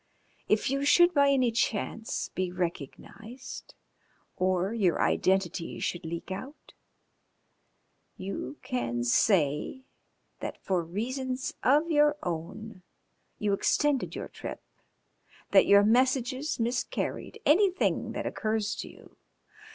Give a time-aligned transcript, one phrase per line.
[0.47, 3.75] If you should by any chance be recognised
[4.35, 6.73] or your identity should leak out,
[8.17, 9.83] you can say
[10.39, 12.81] that for reasons of your own
[13.37, 14.63] you extended your trip,
[15.51, 19.17] that your messages miscarried, anything that occurs to you.